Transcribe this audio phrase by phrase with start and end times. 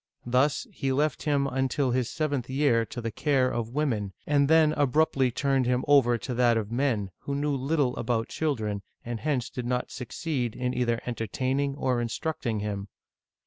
[0.25, 4.47] Thus, he left him un til his seventh year to the care of women, and
[4.47, 8.81] then abruptly turned him over to that of men, who knew little about chil dren,
[9.05, 12.87] and hence did not succeed in either entertaining or instructing him.